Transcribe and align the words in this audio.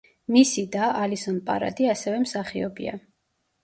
მისი 0.35 0.63
და, 0.77 0.87
ალისონ 1.03 1.39
პარადი 1.51 1.93
ასევე 1.97 2.27
მსახიობია. 2.29 3.01